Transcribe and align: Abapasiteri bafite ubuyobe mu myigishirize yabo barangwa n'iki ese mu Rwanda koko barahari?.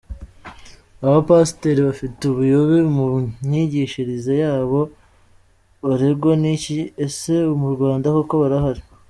Abapasiteri 1.05 1.79
bafite 1.89 2.19
ubuyobe 2.31 2.77
mu 2.95 3.05
myigishirize 3.45 4.33
yabo 4.43 4.79
barangwa 5.85 6.31
n'iki 6.41 6.77
ese 7.05 7.33
mu 7.59 7.67
Rwanda 7.75 8.07
koko 8.15 8.35
barahari?. 8.43 8.81